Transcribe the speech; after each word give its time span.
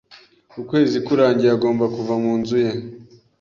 Ukwezi 0.61 0.97
kurangiye 1.05 1.51
agomba 1.55 1.85
kuva 1.95 2.13
mu 2.23 2.31
nzu 2.39 2.57
ye. 2.65 2.71